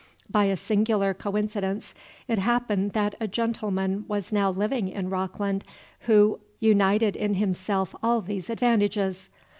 [0.31, 1.93] By a singular coincidence
[2.27, 5.63] it happened that a gentleman was now living in Rockland
[5.99, 9.29] who united in himself all these advantages.